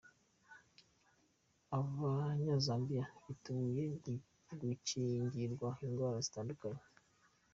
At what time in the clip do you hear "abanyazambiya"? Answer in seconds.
1.79-3.03